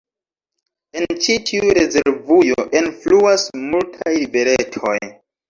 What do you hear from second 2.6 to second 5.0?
enfluas multaj riveretoj.